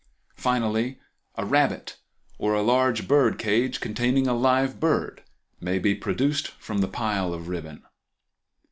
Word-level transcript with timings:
Finally 0.33 0.97
a 1.35 1.45
rabbit 1.45 1.97
or 2.39 2.55
a 2.55 2.63
large 2.63 3.07
bird 3.07 3.37
cage 3.37 3.79
containing 3.79 4.25
a 4.25 4.33
live 4.33 4.79
bird 4.79 5.21
may 5.59 5.77
be 5.77 5.93
produced 5.93 6.47
from 6.57 6.79
the 6.79 6.87
pile 6.87 7.35
of 7.35 7.47
ribbon. 7.47 7.83